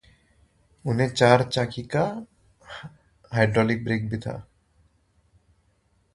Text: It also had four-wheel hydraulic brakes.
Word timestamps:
It 0.83 1.21
also 1.23 1.25
had 1.27 1.53
four-wheel 1.53 2.27
hydraulic 3.31 3.83
brakes. 3.83 4.25